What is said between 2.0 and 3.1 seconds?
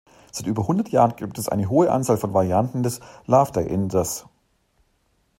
von Varianten des